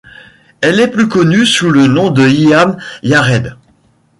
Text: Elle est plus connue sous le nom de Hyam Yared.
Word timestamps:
Elle 0.61 0.79
est 0.79 0.87
plus 0.87 1.07
connue 1.07 1.45
sous 1.45 1.69
le 1.69 1.85
nom 1.85 2.09
de 2.09 2.27
Hyam 2.27 2.75
Yared. 3.03 3.55